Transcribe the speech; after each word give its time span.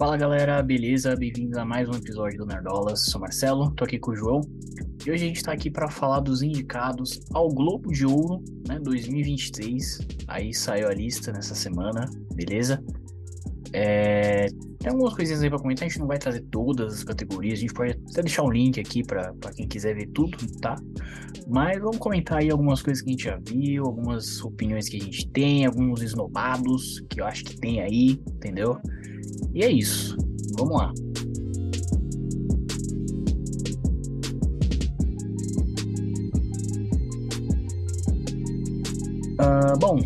Fala 0.00 0.16
galera, 0.16 0.62
beleza? 0.62 1.14
Bem-vindos 1.14 1.58
a 1.58 1.64
mais 1.66 1.86
um 1.86 1.92
episódio 1.92 2.38
do 2.38 2.46
Nerdolas. 2.46 3.04
Sou 3.04 3.20
Marcelo, 3.20 3.70
tô 3.72 3.84
aqui 3.84 3.98
com 3.98 4.12
o 4.12 4.16
João 4.16 4.40
e 5.04 5.10
hoje 5.10 5.24
a 5.24 5.26
gente 5.26 5.42
tá 5.42 5.52
aqui 5.52 5.70
para 5.70 5.90
falar 5.90 6.20
dos 6.20 6.40
indicados 6.40 7.20
ao 7.34 7.50
Globo 7.50 7.92
de 7.92 8.06
Ouro, 8.06 8.42
né, 8.66 8.80
2023. 8.80 9.98
Aí 10.26 10.54
saiu 10.54 10.88
a 10.88 10.94
lista 10.94 11.30
nessa 11.30 11.54
semana, 11.54 12.08
beleza? 12.32 12.82
É... 13.74 14.46
Tem 14.78 14.90
algumas 14.90 15.12
coisinhas 15.12 15.42
aí 15.42 15.50
pra 15.50 15.58
comentar, 15.58 15.84
a 15.84 15.90
gente 15.90 16.00
não 16.00 16.06
vai 16.06 16.16
trazer 16.16 16.46
todas 16.50 16.94
as 16.94 17.04
categorias, 17.04 17.58
a 17.58 17.60
gente 17.60 17.74
pode 17.74 17.90
até 18.10 18.22
deixar 18.22 18.42
um 18.42 18.50
link 18.50 18.80
aqui 18.80 19.04
para 19.04 19.34
quem 19.54 19.68
quiser 19.68 19.94
ver 19.94 20.06
tudo, 20.14 20.38
tá? 20.62 20.76
Mas 21.46 21.78
vamos 21.78 21.98
comentar 21.98 22.38
aí 22.38 22.50
algumas 22.50 22.80
coisas 22.80 23.02
que 23.02 23.10
a 23.10 23.12
gente 23.12 23.24
já 23.24 23.38
viu, 23.46 23.84
algumas 23.84 24.42
opiniões 24.42 24.88
que 24.88 24.96
a 24.96 25.00
gente 25.00 25.28
tem, 25.28 25.66
alguns 25.66 26.00
esnobados 26.00 27.00
que 27.10 27.20
eu 27.20 27.26
acho 27.26 27.44
que 27.44 27.60
tem 27.60 27.82
aí, 27.82 28.12
entendeu? 28.34 28.80
E 29.54 29.64
é 29.64 29.70
isso. 29.70 30.16
Vamos 30.58 30.76
lá. 30.76 30.92
Uh, 39.40 39.78
bom, 39.78 39.98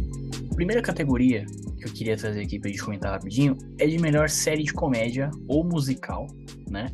primeira 0.54 0.80
categoria 0.80 1.44
que 1.76 1.84
eu 1.84 1.92
queria 1.92 2.16
trazer 2.16 2.42
aqui 2.42 2.58
pra 2.58 2.70
gente 2.70 2.82
comentar 2.82 3.12
rapidinho 3.12 3.58
é 3.78 3.86
de 3.86 3.98
melhor 3.98 4.28
série 4.28 4.62
de 4.62 4.72
comédia 4.72 5.30
ou 5.48 5.64
musical, 5.64 6.26
né? 6.70 6.86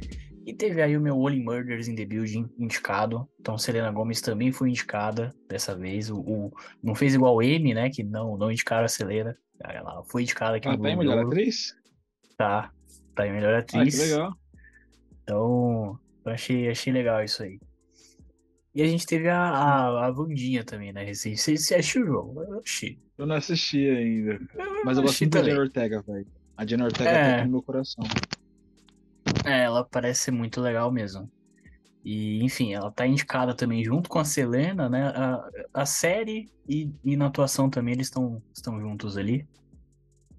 E 0.46 0.54
teve 0.54 0.82
aí 0.82 0.96
o 0.96 1.00
meu 1.00 1.16
Only 1.16 1.44
Murders 1.44 1.86
in 1.86 1.94
the 1.94 2.04
Building 2.04 2.48
indicado. 2.58 3.28
Então 3.38 3.56
Selena 3.58 3.92
Gomes 3.92 4.20
também 4.20 4.50
foi 4.50 4.70
indicada 4.70 5.32
dessa 5.48 5.76
vez. 5.76 6.10
O, 6.10 6.18
o 6.20 6.50
não 6.82 6.94
fez 6.94 7.14
igual 7.14 7.36
o 7.36 7.42
M, 7.42 7.72
né? 7.74 7.90
Que 7.90 8.02
não, 8.02 8.36
não 8.36 8.50
indicaram 8.50 8.86
a 8.86 8.88
Selena. 8.88 9.36
Ela 9.62 10.02
foi 10.04 10.22
indicada 10.22 10.56
aqui 10.56 10.66
ah, 10.66 10.72
no 10.72 10.82
tá 10.82 10.96
melhor 10.96 11.26
atriz? 11.26 11.76
Tá, 12.40 12.72
tá 13.14 13.26
em 13.26 13.32
melhor 13.32 13.52
atriz. 13.52 13.94
Ah, 13.94 14.02
que 14.02 14.10
legal. 14.10 14.34
Então, 15.22 16.00
eu 16.24 16.32
achei, 16.32 16.70
achei 16.70 16.90
legal 16.90 17.22
isso 17.22 17.42
aí. 17.42 17.60
E 18.74 18.80
a 18.80 18.86
gente 18.86 19.04
teve 19.04 19.28
a, 19.28 19.38
a, 19.38 20.06
a 20.06 20.10
Vandinha 20.10 20.64
também, 20.64 20.90
né? 20.90 21.12
Você, 21.12 21.36
você 21.36 21.52
assistiu, 21.74 22.06
João? 22.06 22.34
Eu 22.42 22.60
achei. 22.60 22.98
Eu 23.18 23.26
não 23.26 23.36
assisti 23.36 23.86
ainda. 23.90 24.40
Eu 24.54 24.84
mas 24.86 24.96
eu 24.96 25.02
gosto 25.02 25.20
muito 25.20 25.34
da 25.34 25.42
Jenna 25.42 25.60
Ortega, 25.60 26.00
velho. 26.00 26.26
A 26.56 26.64
Jenna 26.64 26.84
Ortega 26.86 27.10
é... 27.10 27.36
tá 27.36 27.44
no 27.44 27.50
meu 27.50 27.62
coração. 27.62 28.04
É, 29.44 29.64
ela 29.64 29.84
parece 29.84 30.22
ser 30.22 30.30
muito 30.30 30.62
legal 30.62 30.90
mesmo. 30.90 31.30
E, 32.02 32.42
enfim, 32.42 32.72
ela 32.72 32.90
tá 32.90 33.06
indicada 33.06 33.52
também 33.54 33.84
junto 33.84 34.08
com 34.08 34.18
a 34.18 34.24
Selena, 34.24 34.88
né? 34.88 35.08
A, 35.08 35.50
a 35.74 35.84
série 35.84 36.50
e, 36.66 36.90
e 37.04 37.18
na 37.18 37.26
atuação 37.26 37.68
também 37.68 37.92
eles 37.92 38.06
estão 38.06 38.42
estão 38.54 38.80
juntos 38.80 39.18
ali. 39.18 39.46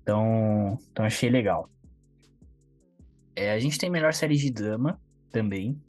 Então, 0.01 0.79
então 0.91 1.05
achei 1.05 1.29
legal. 1.29 1.69
É, 3.35 3.51
a 3.51 3.59
gente 3.59 3.77
tem 3.77 3.89
melhor 3.89 4.13
série 4.13 4.35
de 4.35 4.51
drama 4.51 4.99
também, 5.31 5.79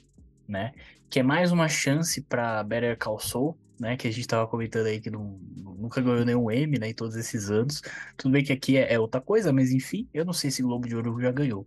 né? 0.46 0.72
Que 1.10 1.20
é 1.20 1.22
mais 1.22 1.52
uma 1.52 1.68
chance 1.68 2.20
para 2.22 2.62
Better 2.62 2.96
Call 2.96 3.18
Saul, 3.18 3.58
né? 3.78 3.96
Que 3.96 4.08
a 4.08 4.10
gente 4.10 4.26
tava 4.26 4.46
comentando 4.46 4.86
aí 4.86 5.00
que 5.00 5.10
não, 5.10 5.38
nunca 5.76 6.00
ganhou 6.00 6.24
nenhum 6.24 6.50
M, 6.50 6.78
né? 6.78 6.90
Em 6.90 6.94
todos 6.94 7.16
esses 7.16 7.50
anos. 7.50 7.82
Tudo 8.16 8.32
bem 8.32 8.44
que 8.44 8.52
aqui 8.52 8.76
é, 8.76 8.94
é, 8.94 8.98
outra 8.98 9.20
coisa, 9.20 9.52
mas 9.52 9.72
enfim, 9.72 10.08
eu 10.14 10.24
não 10.24 10.32
sei 10.32 10.50
se 10.50 10.62
Globo 10.62 10.86
de 10.86 10.96
Ouro 10.96 11.20
já 11.20 11.32
ganhou. 11.32 11.66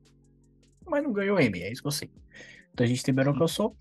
Mas 0.86 1.04
não 1.04 1.12
ganhou 1.12 1.40
M, 1.40 1.62
é 1.62 1.72
isso 1.72 1.82
que 1.82 1.88
eu 1.88 1.92
sei. 1.92 2.12
Então 2.74 2.86
a 2.86 2.88
gente 2.88 3.04
tem 3.04 3.14
Better 3.14 3.34
Call 3.34 3.48
Saul. 3.48 3.78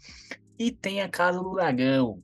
E 0.58 0.70
tem 0.70 1.02
a 1.02 1.08
Casa 1.08 1.40
do 1.40 1.52
Dragão, 1.52 2.22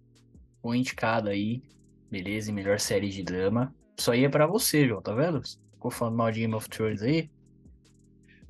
foi 0.62 0.78
indicado 0.78 1.28
aí, 1.28 1.62
beleza? 2.10 2.50
Em 2.50 2.54
melhor 2.54 2.78
série 2.78 3.08
de 3.08 3.22
drama. 3.22 3.74
Isso 3.96 4.10
aí 4.10 4.24
é 4.24 4.28
pra 4.28 4.46
você, 4.46 4.86
João, 4.86 5.02
tá 5.02 5.14
vendo? 5.14 5.42
Ficou 5.72 5.90
falando 5.90 6.16
mal 6.16 6.30
de 6.30 6.40
Game 6.40 6.54
of 6.54 6.68
Thrones 6.68 7.02
aí? 7.02 7.30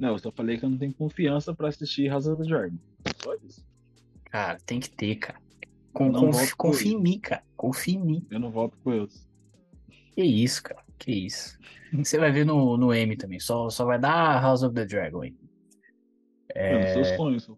Não, 0.01 0.13
eu 0.13 0.19
só 0.19 0.33
falei 0.33 0.57
que 0.57 0.65
eu 0.65 0.71
não 0.71 0.79
tenho 0.79 0.95
confiança 0.95 1.55
pra 1.55 1.69
assistir 1.69 2.09
House 2.09 2.27
of 2.27 2.43
the 2.43 2.49
Dragon. 2.49 2.77
Só 3.23 3.35
isso. 3.47 3.63
Cara, 4.25 4.57
tem 4.65 4.81
que 4.81 4.89
ter, 4.89 5.17
cara. 5.17 5.39
Com, 5.93 6.11
conf, 6.11 6.55
confia 6.55 6.93
em 6.93 6.99
mim, 6.99 7.19
cara. 7.21 7.45
Confia 7.55 7.97
em 7.97 8.03
mim. 8.03 8.27
Eu 8.31 8.41
não 8.41 8.51
volto 8.51 8.79
com 8.79 8.95
eles. 8.95 9.29
Que 10.15 10.23
isso, 10.23 10.63
cara. 10.63 10.83
Que 10.99 11.13
isso. 11.13 11.59
Você 11.93 12.17
vai 12.17 12.33
ver 12.33 12.47
no, 12.47 12.79
no 12.79 12.95
M 12.95 13.15
também. 13.15 13.39
Só, 13.39 13.69
só 13.69 13.85
vai 13.85 13.99
dar 13.99 14.41
House 14.41 14.63
of 14.63 14.75
the 14.75 14.87
Dragon 14.87 15.21
aí. 15.21 15.37
É... 16.55 16.95
Não, 16.97 17.05
seus 17.05 17.17
sonhos, 17.17 17.51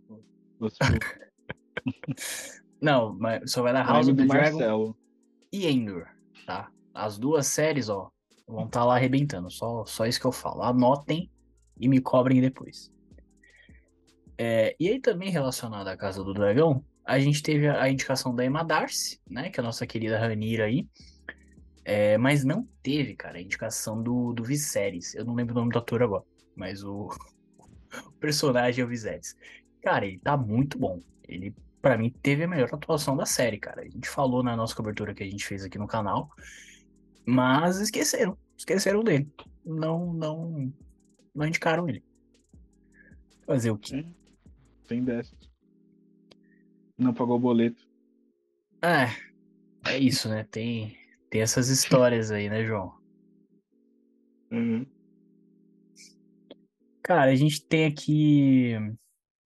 seus 0.58 0.78
Não, 2.82 3.14
mas 3.20 3.52
só 3.52 3.62
vai 3.62 3.72
dar 3.72 3.86
House 3.86 4.08
of 4.08 4.16
the 4.16 4.26
Dragon 4.26 4.58
Marcelo. 4.58 4.96
e 5.52 5.68
Endor, 5.68 6.08
tá? 6.44 6.72
As 6.92 7.18
duas 7.18 7.46
séries, 7.46 7.88
ó, 7.88 8.10
vão 8.48 8.64
estar 8.64 8.80
tá 8.80 8.84
lá 8.84 8.96
arrebentando. 8.96 9.48
Só, 9.48 9.84
só 9.84 10.06
isso 10.06 10.20
que 10.20 10.26
eu 10.26 10.32
falo. 10.32 10.62
Anotem 10.62 11.30
e 11.78 11.88
me 11.88 12.00
cobrem 12.00 12.40
depois. 12.40 12.90
É, 14.38 14.74
e 14.78 14.88
aí 14.88 15.00
também 15.00 15.30
relacionado 15.30 15.88
à 15.88 15.96
Casa 15.96 16.22
do 16.24 16.34
Dragão, 16.34 16.84
a 17.04 17.18
gente 17.18 17.42
teve 17.42 17.68
a 17.68 17.88
indicação 17.88 18.34
da 18.34 18.44
Emma 18.44 18.64
Darcy, 18.64 19.20
né, 19.28 19.50
que 19.50 19.58
é 19.58 19.62
a 19.62 19.64
nossa 19.64 19.86
querida 19.86 20.18
Ranira 20.18 20.64
aí, 20.64 20.86
é, 21.84 22.16
mas 22.16 22.44
não 22.44 22.66
teve, 22.82 23.14
cara, 23.14 23.38
a 23.38 23.42
indicação 23.42 24.02
do, 24.02 24.32
do 24.32 24.44
Viserys. 24.44 25.14
Eu 25.14 25.24
não 25.24 25.34
lembro 25.34 25.54
o 25.54 25.58
nome 25.58 25.72
do 25.72 25.78
ator 25.78 26.02
agora, 26.02 26.24
mas 26.54 26.84
o, 26.84 27.08
o 28.06 28.12
personagem 28.20 28.82
é 28.82 28.84
o 28.84 28.88
Viserys. 28.88 29.36
Cara, 29.82 30.06
ele 30.06 30.18
tá 30.18 30.36
muito 30.36 30.78
bom. 30.78 31.00
Ele, 31.26 31.54
para 31.80 31.98
mim, 31.98 32.10
teve 32.22 32.44
a 32.44 32.48
melhor 32.48 32.68
atuação 32.72 33.16
da 33.16 33.26
série, 33.26 33.58
cara. 33.58 33.82
A 33.82 33.88
gente 33.88 34.08
falou 34.08 34.42
na 34.42 34.56
nossa 34.56 34.74
cobertura 34.74 35.12
que 35.12 35.24
a 35.24 35.30
gente 35.30 35.44
fez 35.44 35.64
aqui 35.64 35.76
no 35.76 35.88
canal, 35.88 36.30
mas 37.26 37.80
esqueceram, 37.80 38.38
esqueceram 38.56 39.02
dele. 39.02 39.28
Não, 39.64 40.12
não, 40.12 40.72
não 41.34 41.46
indicaram 41.46 41.88
ele. 41.88 42.04
Fazer 43.46 43.70
o 43.70 43.78
quê? 43.78 44.06
Tem 44.86 45.02
dessas. 45.02 45.36
Não 46.96 47.12
pagou 47.12 47.36
o 47.36 47.40
boleto. 47.40 47.86
É, 48.82 49.08
é 49.90 49.98
isso, 49.98 50.28
né? 50.28 50.44
Tem, 50.44 50.96
tem 51.30 51.40
essas 51.40 51.68
histórias 51.68 52.30
aí, 52.30 52.48
né, 52.48 52.64
João? 52.64 52.94
Uhum. 54.50 54.86
Cara, 57.02 57.30
a 57.30 57.34
gente 57.34 57.64
tem 57.64 57.86
aqui 57.86 58.76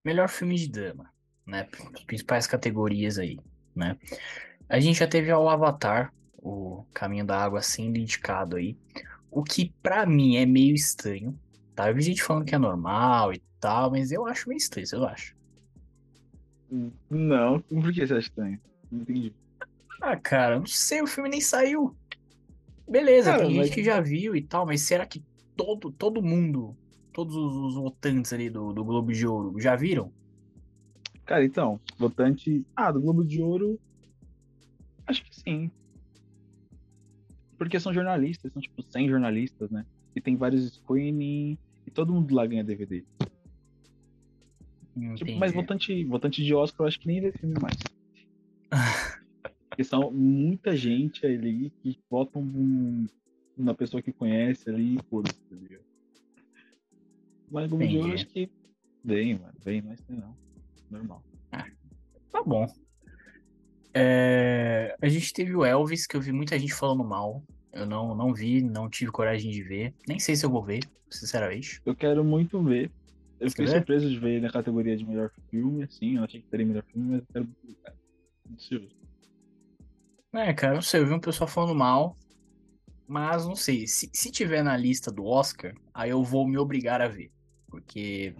melhor 0.04 0.28
filme 0.28 0.56
de 0.56 0.68
drama, 0.68 1.10
né? 1.46 1.68
As 1.94 2.04
principais 2.04 2.46
categorias 2.46 3.18
aí, 3.18 3.38
né? 3.74 3.98
A 4.68 4.78
gente 4.80 4.98
já 4.98 5.06
teve 5.06 5.32
o 5.32 5.48
Avatar, 5.48 6.12
o 6.36 6.84
Caminho 6.92 7.24
da 7.24 7.42
Água 7.42 7.62
sendo 7.62 7.98
indicado 7.98 8.56
aí, 8.56 8.76
o 9.30 9.42
que 9.42 9.72
para 9.82 10.04
mim 10.04 10.36
é 10.36 10.44
meio 10.44 10.74
estranho, 10.74 11.38
Tá? 11.76 11.90
Eu 11.90 11.94
vi 11.94 12.00
gente 12.00 12.22
falando 12.22 12.46
que 12.46 12.54
é 12.54 12.58
normal 12.58 13.34
e 13.34 13.42
tal, 13.60 13.90
mas 13.90 14.10
eu 14.10 14.26
acho 14.26 14.48
meio 14.48 14.56
estranho, 14.56 14.86
eu 14.92 15.06
acho. 15.06 15.36
Não, 17.10 17.60
por 17.60 17.92
que 17.92 18.06
você 18.06 18.14
acha 18.14 18.26
estranho? 18.26 18.58
Não 18.90 19.02
entendi. 19.02 19.32
Ah, 20.00 20.16
cara, 20.16 20.58
não 20.58 20.66
sei, 20.66 21.02
o 21.02 21.06
filme 21.06 21.28
nem 21.28 21.40
saiu. 21.40 21.94
Beleza, 22.88 23.30
cara, 23.32 23.46
tem 23.46 23.56
mas... 23.56 23.66
gente 23.66 23.74
que 23.74 23.84
já 23.84 24.00
viu 24.00 24.34
e 24.34 24.42
tal, 24.42 24.64
mas 24.64 24.80
será 24.80 25.04
que 25.04 25.22
todo, 25.54 25.92
todo 25.92 26.22
mundo, 26.22 26.74
todos 27.12 27.36
os, 27.36 27.54
os 27.54 27.74
votantes 27.74 28.32
ali 28.32 28.48
do, 28.48 28.72
do 28.72 28.82
Globo 28.82 29.12
de 29.12 29.26
Ouro 29.26 29.60
já 29.60 29.76
viram? 29.76 30.10
Cara, 31.26 31.44
então, 31.44 31.78
votante. 31.98 32.64
Ah, 32.74 32.90
do 32.90 33.02
Globo 33.02 33.22
de 33.22 33.42
Ouro. 33.42 33.78
Acho 35.06 35.22
que 35.22 35.34
sim. 35.34 35.70
Porque 37.58 37.78
são 37.78 37.92
jornalistas, 37.92 38.50
são 38.50 38.62
tipo 38.62 38.82
100 38.82 39.08
jornalistas, 39.10 39.70
né? 39.70 39.84
E 40.14 40.20
tem 40.22 40.36
vários 40.36 40.74
screenings. 40.74 41.58
Todo 41.96 42.12
mundo 42.12 42.34
lá 42.34 42.46
ganha 42.46 42.62
DVD. 42.62 43.02
Tipo, 45.16 45.36
mas 45.38 45.52
votante, 45.54 46.04
votante 46.04 46.44
de 46.44 46.54
Oscar 46.54 46.84
eu 46.84 46.88
acho 46.88 47.00
que 47.00 47.06
nem 47.06 47.22
vê 47.22 47.32
filme 47.32 47.54
mais. 47.60 47.76
Porque 49.70 49.82
são 49.82 50.10
muita 50.10 50.76
gente 50.76 51.24
ali 51.24 51.70
que 51.82 51.98
votam 52.10 52.44
na 53.56 53.72
pessoa 53.72 54.02
que 54.02 54.12
conhece 54.12 54.68
ali 54.68 54.96
e 54.96 55.02
foda-se, 55.08 55.40
tá 55.40 55.56
ligado? 55.56 55.84
Mas 57.50 57.70
no 57.70 57.82
eu 57.82 58.12
acho 58.12 58.26
que 58.26 58.50
vem, 59.02 59.38
mano. 59.38 59.54
Vem, 59.64 59.80
mas 59.80 59.98
tem 60.02 60.16
não. 60.16 60.36
Normal. 60.90 61.24
Ah, 61.52 61.66
tá 62.30 62.42
bom. 62.42 62.66
É... 63.94 64.94
A 65.00 65.08
gente 65.08 65.32
teve 65.32 65.56
o 65.56 65.64
Elvis, 65.64 66.06
que 66.06 66.14
eu 66.14 66.20
vi 66.20 66.32
muita 66.32 66.58
gente 66.58 66.74
falando 66.74 67.04
mal. 67.04 67.42
Eu 67.76 67.86
não, 67.86 68.14
não 68.14 68.32
vi, 68.32 68.62
não 68.62 68.88
tive 68.88 69.10
coragem 69.10 69.50
de 69.50 69.62
ver. 69.62 69.94
Nem 70.08 70.18
sei 70.18 70.34
se 70.34 70.44
eu 70.46 70.50
vou 70.50 70.64
ver, 70.64 70.80
sinceramente. 71.10 71.80
Eu 71.84 71.94
quero 71.94 72.24
muito 72.24 72.62
ver. 72.62 72.90
Eu 73.38 73.50
fiquei 73.50 73.66
surpreso 73.66 74.08
de 74.08 74.18
ver 74.18 74.40
na 74.40 74.50
categoria 74.50 74.96
de 74.96 75.04
melhor 75.04 75.30
filme, 75.50 75.84
assim. 75.84 76.16
Eu 76.16 76.24
achei 76.24 76.40
que 76.40 76.48
teria 76.48 76.64
melhor 76.64 76.84
filme, 76.84 77.10
mas 77.10 77.20
eu 77.20 77.26
quero. 77.32 77.48
Ansioso. 78.50 78.96
É, 80.32 80.54
cara, 80.54 80.74
não 80.74 80.82
sei. 80.82 81.00
Eu 81.00 81.06
vi 81.06 81.12
um 81.12 81.20
pessoal 81.20 81.48
falando 81.48 81.74
mal. 81.74 82.16
Mas 83.06 83.46
não 83.46 83.54
sei. 83.54 83.86
Se, 83.86 84.08
se 84.12 84.30
tiver 84.30 84.62
na 84.62 84.76
lista 84.76 85.12
do 85.12 85.24
Oscar, 85.26 85.74
aí 85.92 86.10
eu 86.10 86.24
vou 86.24 86.48
me 86.48 86.56
obrigar 86.56 87.02
a 87.02 87.08
ver. 87.08 87.30
Porque. 87.68 88.34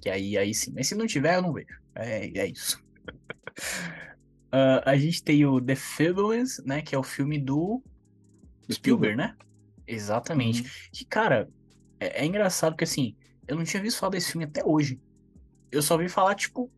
que 0.00 0.08
aí, 0.08 0.38
aí 0.38 0.54
sim. 0.54 0.72
Mas 0.74 0.86
se 0.86 0.94
não 0.94 1.06
tiver, 1.06 1.36
eu 1.36 1.42
não 1.42 1.52
vejo. 1.52 1.80
É, 1.96 2.38
é 2.38 2.46
isso. 2.46 2.80
uh, 4.52 4.80
a 4.86 4.96
gente 4.96 5.24
tem 5.24 5.44
o 5.44 5.60
The 5.60 5.74
Fabulous, 5.74 6.62
né? 6.64 6.82
Que 6.82 6.94
é 6.94 6.98
o 6.98 7.02
filme 7.02 7.36
do 7.36 7.82
Spielberg, 8.72 9.16
né? 9.16 9.36
Exatamente. 9.86 10.62
Uhum. 10.62 10.68
Que, 10.92 11.04
cara, 11.04 11.48
é, 11.98 12.22
é, 12.22 12.26
engraçado 12.26 12.72
porque 12.72 12.84
assim, 12.84 13.16
eu 13.46 13.56
não 13.56 13.64
tinha 13.64 13.82
visto 13.82 13.98
falar 13.98 14.12
desse 14.12 14.32
filme 14.32 14.44
até 14.44 14.64
hoje. 14.64 15.00
Eu 15.70 15.82
só 15.82 15.96
vi 15.96 16.08
falar, 16.08 16.34
tipo, 16.34 16.70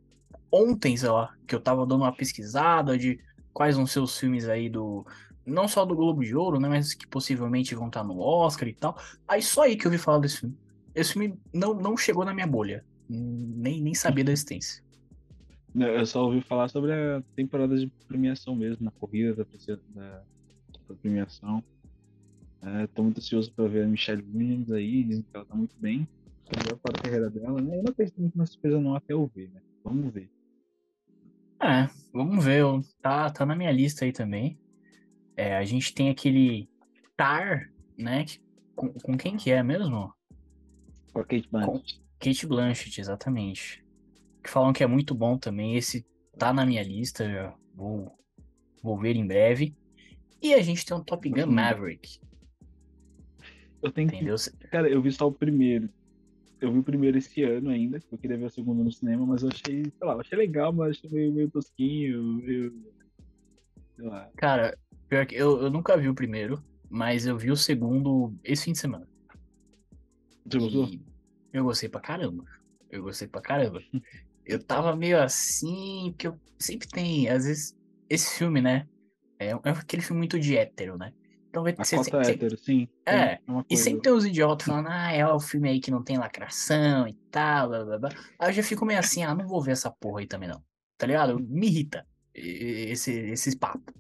ontem, 0.51 0.97
sei 0.97 1.09
lá, 1.09 1.35
que 1.47 1.55
eu 1.55 1.61
tava 1.61 1.87
dando 1.87 2.03
uma 2.03 2.15
pesquisada 2.15 2.97
de 2.99 3.21
quais 3.53 3.77
vão 3.77 3.87
ser 3.87 4.01
os 4.01 4.19
filmes 4.19 4.49
aí 4.49 4.69
do. 4.69 5.07
Não 5.45 5.67
só 5.67 5.85
do 5.85 5.97
Globo 5.97 6.23
de 6.23 6.37
Ouro, 6.37 6.61
né? 6.61 6.69
Mas 6.69 6.95
que 6.95 7.07
possivelmente 7.07 7.75
vão 7.75 7.89
estar 7.89 8.05
no 8.05 8.21
Oscar 8.21 8.69
e 8.69 8.75
tal. 8.75 8.97
Aí 9.27 9.43
só 9.43 9.63
aí 9.63 9.77
que 9.77 9.87
eu 9.87 9.91
vi 9.91 9.99
falar 9.99 10.19
desse 10.19 10.39
filme. 10.39 10.57
Esse 10.95 11.15
filme 11.15 11.39
não, 11.53 11.75
não 11.75 11.97
chegou 11.97 12.25
na 12.25 12.35
minha 12.35 12.47
bolha. 12.47 12.85
Nem, 13.09 13.81
nem 13.81 13.95
sabia 13.95 14.25
da 14.25 14.33
existência. 14.33 14.83
Eu 15.75 16.05
só 16.05 16.25
ouvi 16.25 16.43
falar 16.43 16.69
sobre 16.69 16.93
a 16.93 17.23
temporada 17.35 17.77
de 17.77 17.87
premiação 18.07 18.55
mesmo, 18.55 18.85
na 18.85 18.91
corrida 18.91 19.35
da, 19.35 19.45
da, 19.95 20.23
da 20.89 20.95
premiação. 21.01 21.65
É, 22.63 22.87
tô 22.87 23.03
muito 23.03 23.19
ansioso 23.19 23.53
para 23.53 23.67
ver 23.67 23.85
a 23.85 23.89
Michelle 23.89 24.25
Williams 24.33 24.71
aí, 24.71 25.03
dizem 25.03 25.23
que 25.23 25.37
ela 25.37 25.45
tá 25.45 25.55
muito 25.55 25.75
bem. 25.79 26.07
Melhor 26.57 26.79
para 26.79 26.99
a 26.99 27.03
carreira 27.03 27.31
dela, 27.31 27.61
né? 27.61 27.79
Eu 27.79 27.83
não 27.83 27.93
penso 27.93 28.15
muito 28.19 28.39
na 28.39 28.47
surpresa 28.47 28.81
não 28.81 28.95
até 28.95 29.15
eu 29.15 29.27
ver, 29.35 29.51
né? 29.51 29.61
Vamos 29.83 30.13
ver. 30.13 30.31
É, 31.61 31.89
vamos 32.13 32.45
ver. 32.45 32.65
Tá, 33.01 33.31
tá 33.31 33.45
na 33.45 33.57
minha 33.57 33.73
lista 33.73 34.05
aí 34.05 34.13
também. 34.13 34.59
É, 35.37 35.57
a 35.57 35.65
gente 35.65 35.95
tem 35.95 36.11
aquele 36.11 36.69
Tar, 37.17 37.73
né? 37.97 38.25
Com, 38.77 38.93
com 38.93 39.17
quem 39.17 39.37
que 39.37 39.51
é 39.51 39.63
mesmo? 39.63 40.13
Com 41.13 41.21
a 41.21 41.25
Kate 41.25 41.49
Blanchett. 41.51 41.99
Com 41.99 42.03
Kate 42.19 42.47
Blanchett, 42.47 43.01
exatamente. 43.01 43.85
Que 44.43 44.51
falam 44.51 44.73
que 44.73 44.85
é 44.85 44.87
muito 44.87 45.15
bom 45.15 45.37
também. 45.37 45.77
Esse 45.77 46.07
tá 46.39 46.53
na 46.53 46.67
minha 46.67 46.83
lista, 46.83 47.29
já 47.29 47.55
vou, 47.75 48.13
vou 48.83 48.99
ver 48.99 49.17
em 49.17 49.27
breve. 49.27 49.75
E 50.41 50.55
a 50.55 50.63
gente 50.63 50.85
tem 50.85 50.97
um 50.97 51.03
Top 51.03 51.29
Gun 51.29 51.47
Maverick. 51.47 52.21
Eu 53.83 53.91
tenho 53.91 54.09
Entendeu? 54.09 54.37
que. 54.37 54.69
Cara, 54.69 54.89
eu 54.89 55.03
vi 55.03 55.11
só 55.13 55.27
o 55.27 55.33
primeiro. 55.33 55.89
Eu 56.61 56.73
vi 56.73 56.79
o 56.79 56.83
primeiro 56.83 57.19
esse 57.19 57.43
ano 57.43 57.71
ainda. 57.71 58.01
Eu 58.11 58.19
queria 58.19 58.39
ver 58.39 58.45
o 58.45 58.51
segundo 58.51 58.85
no 58.85 58.93
cinema, 58.93 59.27
mas 59.27 59.43
eu 59.43 59.49
achei, 59.49 59.83
sei 59.83 60.07
lá, 60.07 60.15
eu 60.15 60.21
achei 60.21 60.39
legal, 60.39 60.73
mas 60.73 60.97
achei 60.97 61.11
meio, 61.11 61.33
meio 61.33 61.51
tosquinho, 61.51 62.23
meio. 62.23 62.73
Sei 63.97 64.07
lá. 64.07 64.31
Cara, 64.37 64.79
pior 65.09 65.27
que 65.27 65.35
eu, 65.35 65.61
eu 65.61 65.71
nunca 65.71 65.97
vi 65.97 66.09
o 66.09 66.15
primeiro, 66.15 66.63
mas 66.89 67.27
eu 67.27 67.37
vi 67.37 67.51
o 67.51 67.57
segundo 67.57 68.33
esse 68.45 68.65
fim 68.65 68.73
de 68.73 68.79
semana. 68.79 69.09
Você 70.47 70.59
gostou? 70.59 70.89
Eu 71.53 71.65
gostei 71.65 71.89
pra 71.89 72.01
caramba. 72.01 72.45
Eu 72.91 73.03
gostei 73.03 73.27
pra 73.27 73.41
caramba. 73.41 73.83
Eu 74.45 74.61
tava 74.61 74.97
meio 74.97 75.23
assim, 75.23 76.11
porque 76.11 76.27
eu 76.27 76.37
sempre 76.59 76.89
tem, 76.89 77.29
às 77.29 77.45
vezes, 77.45 77.79
esse 78.11 78.37
filme, 78.37 78.61
né? 78.61 78.89
É, 79.39 79.51
é 79.51 79.71
aquele 79.71 80.03
filme 80.03 80.19
muito 80.19 80.37
de 80.37 80.57
hétero, 80.57 80.99
né? 80.99 81.13
Então 81.53 81.63
vai 81.63 81.75
ser. 81.85 81.97
Cota 81.97 82.23
hétero, 82.23 82.57
sim. 82.57 82.89
É, 83.05 83.15
é 83.15 83.39
e 83.69 83.77
sempre 83.77 84.01
tem 84.01 84.13
os 84.13 84.25
idiotas 84.25 84.67
falando, 84.67 84.89
ah, 84.89 85.13
é 85.13 85.27
o 85.27 85.39
filme 85.39 85.69
aí 85.69 85.81
que 85.81 85.91
não 85.91 86.03
tem 86.03 86.17
lacração 86.17 87.07
e 87.07 87.13
tal, 87.31 87.69
blá 87.69 87.85
blá 87.85 87.99
blá. 87.99 88.11
Aí 88.39 88.49
eu 88.49 88.55
já 88.55 88.63
fico 88.63 88.87
meio 88.87 88.99
assim, 88.99 89.23
ah, 89.23 89.35
não 89.35 89.47
vou 89.47 89.61
ver 89.63 89.73
essa 89.73 89.91
porra 89.91 90.21
aí 90.21 90.27
também 90.27 90.49
não. 90.49 90.63
Tá 90.97 91.07
ligado? 91.07 91.39
Me 91.39 91.67
irrita 91.67 92.07
esse, 92.35 93.13
esses 93.13 93.55
papos. 93.55 93.95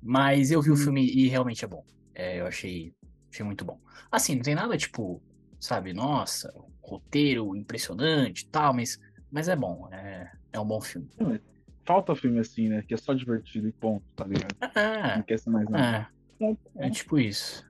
Mas 0.00 0.52
eu 0.52 0.62
vi 0.62 0.70
o 0.70 0.76
filme 0.76 1.04
e 1.04 1.26
realmente 1.26 1.64
é 1.64 1.68
bom. 1.68 1.84
É, 2.14 2.40
eu 2.40 2.46
achei, 2.46 2.94
achei 3.28 3.44
muito 3.44 3.64
bom. 3.64 3.80
Assim, 4.08 4.36
não 4.36 4.42
tem 4.42 4.54
nada 4.54 4.76
tipo, 4.76 5.20
sabe, 5.58 5.92
nossa, 5.92 6.54
roteiro 6.80 7.56
impressionante 7.56 8.42
e 8.42 8.46
tal, 8.46 8.72
mas, 8.72 9.00
mas 9.32 9.48
é 9.48 9.56
bom. 9.56 9.88
É, 9.90 10.30
é 10.52 10.60
um 10.60 10.66
bom 10.66 10.80
filme. 10.80 11.08
Falta 11.84 12.14
filme 12.14 12.38
assim, 12.38 12.68
né? 12.68 12.82
Que 12.86 12.94
é 12.94 12.96
só 12.96 13.12
divertido 13.12 13.66
e 13.66 13.72
ponto, 13.72 14.04
tá 14.14 14.24
ligado? 14.24 14.54
Ah, 14.60 15.16
não 15.16 15.24
quer 15.24 15.40
ser 15.40 15.50
mais 15.50 15.68
nada. 15.68 16.08
É. 16.08 16.13
É 16.76 16.90
tipo 16.90 17.18
isso. 17.18 17.64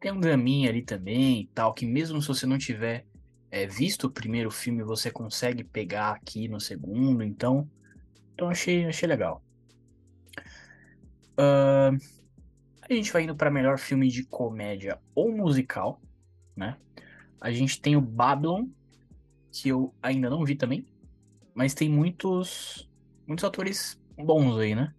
Tem 0.00 0.12
um 0.12 0.20
draminha 0.20 0.70
ali 0.70 0.82
também 0.82 1.42
e 1.42 1.46
tal, 1.48 1.74
que 1.74 1.84
mesmo 1.84 2.20
se 2.22 2.28
você 2.28 2.46
não 2.46 2.58
tiver 2.58 3.06
é, 3.50 3.66
visto 3.66 4.04
o 4.04 4.10
primeiro 4.10 4.50
filme, 4.50 4.82
você 4.82 5.10
consegue 5.10 5.64
pegar 5.64 6.12
aqui 6.12 6.48
no 6.48 6.60
segundo, 6.60 7.22
então. 7.22 7.68
Então 8.34 8.48
achei, 8.48 8.86
achei 8.86 9.08
legal. 9.08 9.42
Uh, 11.32 11.96
a 12.82 12.92
gente 12.92 13.12
vai 13.12 13.22
indo 13.22 13.36
para 13.36 13.50
melhor 13.50 13.78
filme 13.78 14.08
de 14.08 14.24
comédia 14.24 14.98
ou 15.14 15.30
musical, 15.30 16.00
né? 16.56 16.76
A 17.40 17.50
gente 17.50 17.80
tem 17.80 17.96
o 17.96 18.00
Babylon, 18.00 18.66
que 19.52 19.68
eu 19.68 19.94
ainda 20.02 20.28
não 20.28 20.44
vi 20.44 20.54
também, 20.54 20.86
mas 21.54 21.74
tem 21.74 21.88
muitos 21.88 22.88
muitos 23.26 23.44
atores 23.44 24.00
bons 24.16 24.58
aí, 24.58 24.74
né? 24.74 24.92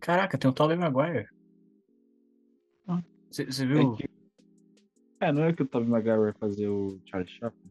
Caraca, 0.00 0.38
tem 0.38 0.50
o 0.50 0.54
Tobey 0.54 0.76
Maguire. 0.76 1.31
Você 3.32 3.66
viu? 3.66 3.94
É, 3.94 3.96
que... 3.96 4.10
é, 5.20 5.32
não 5.32 5.44
é 5.44 5.52
que 5.54 5.62
o 5.62 5.66
Tobey 5.66 5.88
Maguire 5.88 6.18
vai 6.18 6.32
fazer 6.34 6.68
o 6.68 7.00
Charlie 7.06 7.30
Chaplin? 7.30 7.70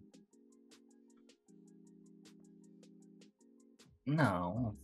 Não. 4.07 4.75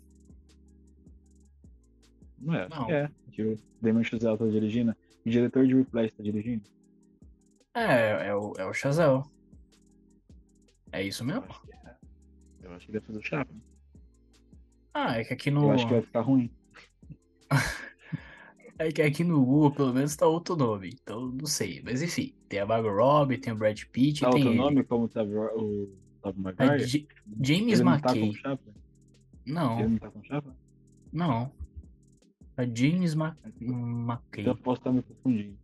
Não 2.37 2.53
é? 2.53 2.69
Não. 2.69 2.89
É, 2.91 3.11
que 3.31 3.41
o 3.41 3.59
Damon 3.81 4.03
Chazelle 4.03 4.37
tá 4.37 4.45
dirigindo. 4.45 4.95
O 5.25 5.29
diretor 5.29 5.65
de 5.65 5.73
Replay 5.73 6.11
tá 6.11 6.21
dirigindo. 6.21 6.69
É, 7.73 8.27
é 8.27 8.35
o, 8.35 8.53
é 8.57 8.65
o 8.65 8.73
Chazelle. 8.73 9.23
É 10.91 11.01
isso 11.01 11.25
mesmo? 11.25 11.43
Eu 11.43 11.49
acho 11.49 11.61
que, 11.61 11.73
é. 11.73 11.97
Eu 12.61 12.73
acho 12.73 12.85
que 12.85 12.91
deve 12.91 13.05
fazer 13.07 13.19
o 13.19 13.23
Chaplin. 13.23 13.61
Ah, 14.93 15.19
é 15.19 15.23
que 15.23 15.33
aqui 15.33 15.49
no. 15.49 15.63
Eu 15.63 15.71
acho 15.71 15.87
que 15.87 15.93
vai 15.93 16.01
ficar 16.03 16.21
ruim. 16.21 16.51
É 18.79 18.91
que 18.91 19.01
aqui 19.01 19.23
no 19.23 19.43
Google, 19.43 19.71
pelo 19.71 19.93
menos, 19.93 20.15
tá 20.15 20.27
outro 20.27 20.55
nome. 20.55 20.89
Então, 21.01 21.27
não 21.27 21.47
sei. 21.47 21.81
Mas 21.83 22.01
enfim, 22.01 22.33
tem 22.47 22.59
a 22.59 22.65
Margot 22.65 22.93
Robbie, 22.93 23.37
tem 23.37 23.53
o 23.53 23.55
Brad 23.55 23.81
Pitt. 23.91 24.21
Tá 24.21 24.29
tem 24.29 24.43
outro 24.43 24.53
ele. 24.53 24.59
nome 24.59 24.83
como 24.83 25.07
tá 25.07 25.23
o 25.23 25.89
Tobey 26.21 26.41
Maguire? 26.41 27.07
James 27.41 27.79
Ele 27.79 27.89
McKay. 27.89 28.21
Não, 28.21 28.57
tá 28.57 28.59
não. 29.45 29.79
Ele 29.79 29.89
não 29.89 29.97
tá 29.97 30.11
com 30.11 30.23
chapa? 30.23 30.55
Não. 31.11 31.51
É 32.55 32.65
James 32.65 33.15
Ma 33.15 33.35
McKay. 33.59 34.47
Eu 34.47 34.55
posso 34.55 34.79
estar 34.79 34.91
me 34.91 35.01
confundindo. 35.01 35.57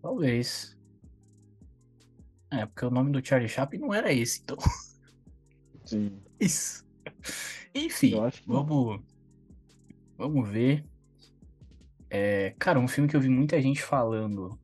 Talvez. 0.00 0.76
É, 2.50 2.66
porque 2.66 2.84
o 2.84 2.90
nome 2.90 3.12
do 3.12 3.26
Charlie 3.26 3.48
Chaplin 3.48 3.78
não 3.78 3.94
era 3.94 4.12
esse, 4.12 4.40
então. 4.42 4.58
Sim. 5.84 6.20
Isso. 6.38 6.84
Enfim, 7.74 8.14
vamos. 8.46 9.00
Vamos 10.18 10.48
ver. 10.48 10.84
É, 12.14 12.54
cara, 12.58 12.78
um 12.78 12.86
filme 12.86 13.08
que 13.08 13.16
eu 13.16 13.20
vi 13.22 13.30
muita 13.30 13.58
gente 13.62 13.82
falando 13.82 14.60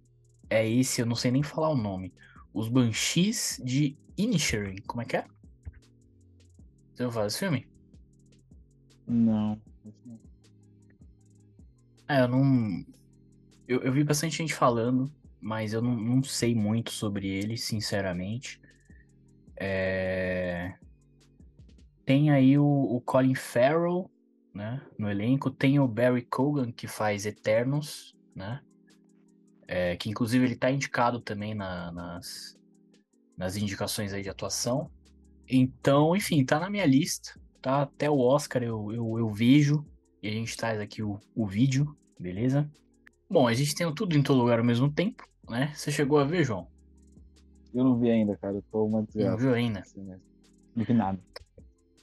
é 0.50 0.68
esse, 0.68 1.00
eu 1.00 1.06
não 1.06 1.16
sei 1.16 1.30
nem 1.30 1.42
falar 1.42 1.70
o 1.70 1.74
nome. 1.74 2.12
Os 2.52 2.68
Banshees 2.68 3.58
de 3.64 3.96
Inisherin. 4.18 4.76
Como 4.86 5.00
é 5.00 5.06
que 5.06 5.16
é? 5.16 5.24
Você 6.92 7.04
ouviu 7.04 7.10
falar 7.10 7.24
desse 7.24 7.38
filme? 7.38 7.66
Não. 9.06 9.58
É, 12.06 12.20
eu 12.20 12.28
não. 12.28 12.84
Eu, 13.66 13.80
eu 13.80 13.92
vi 13.94 14.04
bastante 14.04 14.36
gente 14.36 14.52
falando, 14.52 15.10
mas 15.40 15.72
eu 15.72 15.80
não, 15.80 15.96
não 15.96 16.22
sei 16.22 16.54
muito 16.54 16.90
sobre 16.90 17.28
ele, 17.28 17.56
sinceramente. 17.56 18.60
É... 19.56 20.74
Tem 22.04 22.30
aí 22.30 22.58
o, 22.58 22.66
o 22.66 23.00
Colin 23.00 23.34
Farrell, 23.34 24.10
né, 24.54 24.80
no 24.98 25.10
elenco. 25.10 25.50
Tem 25.50 25.78
o 25.78 25.88
Barry 25.88 26.22
Cogan, 26.22 26.72
que 26.72 26.86
faz 26.86 27.26
Eternos, 27.26 28.14
né? 28.34 28.60
É, 29.66 29.96
que 29.96 30.08
inclusive 30.08 30.44
ele 30.44 30.56
tá 30.56 30.70
indicado 30.70 31.20
também 31.20 31.54
na, 31.54 31.92
nas, 31.92 32.58
nas 33.36 33.56
indicações 33.56 34.12
aí 34.12 34.22
de 34.22 34.30
atuação. 34.30 34.90
Então, 35.46 36.16
enfim, 36.16 36.44
tá 36.44 36.58
na 36.58 36.70
minha 36.70 36.86
lista. 36.86 37.38
Tá 37.60 37.82
até 37.82 38.08
o 38.08 38.18
Oscar 38.18 38.62
eu, 38.62 38.92
eu, 38.92 39.18
eu 39.18 39.28
vejo. 39.30 39.84
E 40.22 40.28
a 40.28 40.32
gente 40.32 40.56
traz 40.56 40.80
aqui 40.80 41.02
o, 41.02 41.20
o 41.34 41.46
vídeo, 41.46 41.96
beleza? 42.18 42.70
Bom, 43.30 43.46
a 43.46 43.54
gente 43.54 43.74
tem 43.74 43.92
tudo 43.94 44.16
em 44.16 44.22
todo 44.22 44.40
lugar 44.40 44.58
ao 44.58 44.64
mesmo 44.64 44.90
tempo, 44.90 45.22
né? 45.48 45.72
Você 45.74 45.92
chegou 45.92 46.18
a 46.18 46.24
ver, 46.24 46.44
João? 46.44 46.66
Eu 47.74 47.84
não 47.84 47.98
vi 47.98 48.10
ainda, 48.10 48.36
cara. 48.36 48.56
Eu 48.56 48.64
tô 48.70 48.84
uma 48.84 49.02
desgraça. 49.02 49.30
Não 49.30 49.38
viu 49.38 49.54
ainda? 49.54 49.80
Assim, 49.80 50.02
não 50.74 50.84
vi 50.84 50.94
nada. 50.94 51.20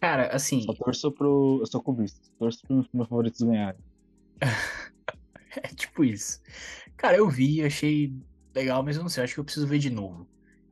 Cara, 0.05 0.27
assim. 0.27 0.61
Só 0.61 0.73
torço 0.73 1.11
pro. 1.11 1.57
Eu 1.61 1.65
sou 1.65 1.81
clubista. 1.81 2.19
Torço 2.37 2.61
pros 2.67 2.87
meus 2.93 3.07
favoritos 3.07 3.41
ganharem. 3.41 3.79
é 5.57 5.67
tipo 5.69 6.03
isso. 6.03 6.39
Cara, 6.95 7.17
eu 7.17 7.27
vi, 7.27 7.63
achei 7.63 8.13
legal, 8.53 8.83
mas 8.83 8.97
eu 8.97 9.01
não 9.01 9.09
sei, 9.09 9.23
acho 9.23 9.33
que 9.33 9.39
eu 9.39 9.43
preciso 9.43 9.65
ver 9.65 9.79
de 9.79 9.89
novo. 9.89 10.27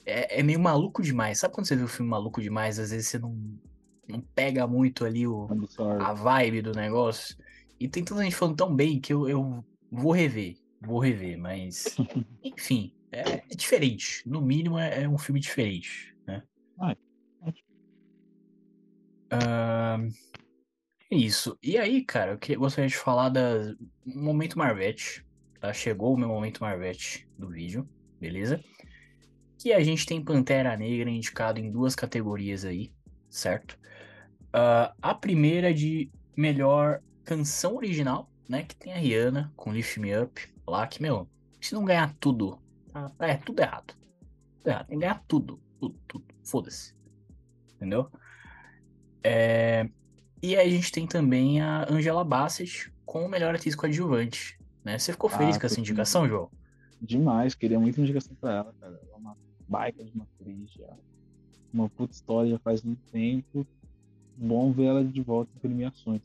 É, 0.05 0.39
é 0.39 0.43
meio 0.43 0.59
maluco 0.59 1.01
demais. 1.01 1.39
Sabe 1.39 1.55
quando 1.55 1.65
você 1.65 1.75
vê 1.75 1.81
o 1.81 1.87
filme 1.87 2.11
maluco 2.11 2.41
demais? 2.41 2.77
Às 2.77 2.91
vezes 2.91 3.07
você 3.07 3.17
não, 3.17 3.35
não 4.07 4.21
pega 4.21 4.67
muito 4.67 5.03
ali 5.03 5.25
o, 5.25 5.47
a 5.99 6.13
vibe 6.13 6.61
do 6.61 6.71
negócio. 6.73 7.35
E 7.79 7.87
tem 7.87 8.03
tanta 8.03 8.23
gente 8.23 8.35
falando 8.35 8.55
tão 8.55 8.73
bem 8.73 8.99
que 8.99 9.11
eu, 9.11 9.27
eu 9.27 9.65
vou 9.91 10.11
rever. 10.11 10.57
Vou 10.79 10.99
rever, 10.99 11.39
mas. 11.39 11.95
Enfim, 12.43 12.93
é, 13.11 13.43
é 13.49 13.55
diferente. 13.55 14.21
No 14.27 14.41
mínimo 14.41 14.77
é, 14.77 15.03
é 15.03 15.09
um 15.09 15.17
filme 15.17 15.39
diferente, 15.39 16.15
né? 16.27 16.43
Ah, 16.79 16.95
Uh, 19.35 20.13
isso. 21.11 21.57
E 21.61 21.77
aí, 21.77 22.03
cara, 22.03 22.33
eu 22.33 22.37
que, 22.37 22.55
gostaria 22.55 22.89
de 22.89 22.97
falar 22.97 23.29
da 23.29 23.75
momento 24.05 24.57
Marvete. 24.57 25.25
Tá? 25.59 25.71
Chegou 25.73 26.13
o 26.13 26.17
meu 26.17 26.27
momento 26.27 26.61
Marvete 26.61 27.27
do 27.37 27.49
vídeo, 27.49 27.87
beleza? 28.19 28.61
que 29.63 29.71
a 29.71 29.81
gente 29.81 30.05
tem 30.05 30.21
Pantera 30.21 30.75
Negra 30.75 31.09
indicado 31.09 31.57
em 31.57 31.71
duas 31.71 31.95
categorias 31.95 32.65
aí, 32.65 32.91
certo? 33.29 33.79
Uh, 34.49 34.91
a 35.01 35.15
primeira 35.15 35.73
de 35.73 36.11
melhor 36.35 37.01
canção 37.23 37.77
original, 37.77 38.29
né? 38.49 38.63
Que 38.63 38.75
tem 38.75 38.91
a 38.91 38.97
Rihanna 38.97 39.53
com 39.55 39.71
Lift 39.71 40.01
Me 40.01 40.19
Up 40.19 40.53
lá, 40.67 40.85
que, 40.85 41.01
meu, 41.01 41.29
se 41.61 41.73
não 41.73 41.85
ganhar 41.85 42.13
tudo, 42.19 42.61
tá, 42.91 43.09
é 43.21 43.37
tudo 43.37 43.61
errado. 43.61 43.95
Tudo 44.57 44.67
errado. 44.67 44.87
Tem 44.87 44.97
que 44.97 45.01
ganhar 45.01 45.23
tudo. 45.29 45.61
Tudo, 45.79 45.97
tudo. 46.09 46.25
Foda-se. 46.43 46.93
Entendeu? 47.75 48.11
É... 49.23 49.87
E 50.41 50.55
aí 50.55 50.67
a 50.67 50.71
gente 50.71 50.91
tem 50.91 51.07
também 51.07 51.61
a 51.61 51.87
Angela 51.89 52.23
Bassett 52.23 52.91
com 53.05 53.25
o 53.25 53.29
melhor 53.29 53.55
atriz 53.55 53.75
coadjuvante. 53.75 54.59
Né? 54.83 54.99
Você 54.99 55.13
ficou 55.13 55.29
feliz 55.29 55.55
ah, 55.55 55.59
com 55.59 55.65
essa 55.65 55.79
indicação, 55.79 56.27
João? 56.27 56.49
Demais, 57.01 57.55
queria 57.55 57.79
muito 57.79 57.99
indicação 58.01 58.35
pra 58.35 58.55
ela, 58.57 58.75
cara. 58.79 58.99
Ela 59.01 59.13
é 59.13 59.15
uma 59.15 59.37
baita 59.67 60.03
de 60.03 60.11
uma 60.11 60.25
atriz 60.25 60.71
já. 60.71 60.93
Uma 61.73 61.89
puta 61.89 62.13
história 62.13 62.51
já 62.51 62.59
faz 62.59 62.83
muito 62.83 63.01
tempo. 63.11 63.65
Bom 64.35 64.71
ver 64.73 64.85
ela 64.85 65.03
de 65.03 65.21
volta 65.21 65.51
em 65.55 65.59
premiações. 65.59 66.21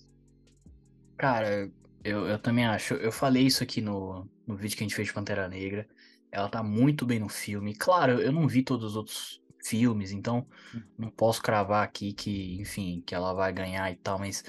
Cara, 1.16 1.70
eu, 2.02 2.26
eu 2.26 2.38
também 2.38 2.64
acho. 2.64 2.94
Eu 2.94 3.12
falei 3.12 3.44
isso 3.44 3.62
aqui 3.62 3.80
no, 3.80 4.26
no 4.46 4.56
vídeo 4.56 4.76
que 4.76 4.82
a 4.82 4.86
gente 4.86 4.94
fez 4.94 5.08
de 5.08 5.14
Pantera 5.14 5.48
Negra. 5.48 5.86
Ela 6.30 6.48
tá 6.48 6.62
muito 6.62 7.06
bem 7.06 7.18
no 7.18 7.28
filme. 7.28 7.74
Claro, 7.74 8.20
eu 8.20 8.32
não 8.32 8.46
vi 8.46 8.62
todos 8.62 8.90
os 8.90 8.96
outros 8.96 9.40
filmes, 9.68 10.12
então 10.12 10.46
hum. 10.74 10.82
não 10.98 11.10
posso 11.10 11.42
cravar 11.42 11.84
aqui 11.84 12.12
que, 12.12 12.60
enfim, 12.60 13.02
que 13.06 13.14
ela 13.14 13.32
vai 13.32 13.52
ganhar 13.52 13.90
e 13.90 13.96
tal, 13.96 14.18
mas 14.18 14.42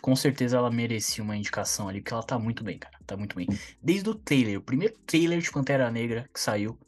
com 0.00 0.16
certeza 0.16 0.56
ela 0.56 0.70
merecia 0.70 1.22
uma 1.22 1.36
indicação 1.36 1.88
ali, 1.88 2.00
porque 2.00 2.14
ela 2.14 2.22
tá 2.22 2.38
muito 2.38 2.64
bem, 2.64 2.78
cara. 2.78 2.96
Tá 3.06 3.16
muito 3.16 3.36
bem. 3.36 3.46
Desde 3.82 4.08
o 4.08 4.14
trailer, 4.14 4.58
o 4.58 4.62
primeiro 4.62 4.96
trailer 5.06 5.40
de 5.40 5.50
Pantera 5.50 5.90
Negra 5.90 6.28
que 6.32 6.40
saiu, 6.40 6.78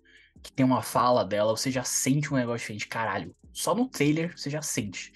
que 0.42 0.52
tem 0.52 0.64
uma 0.64 0.82
fala 0.82 1.24
dela, 1.24 1.56
você 1.56 1.70
já 1.70 1.84
sente 1.84 2.32
um 2.32 2.36
negócio 2.36 2.60
diferente. 2.60 2.88
Caralho, 2.88 3.34
só 3.52 3.74
no 3.74 3.88
trailer 3.88 4.36
você 4.36 4.48
já 4.48 4.62
sente. 4.62 5.12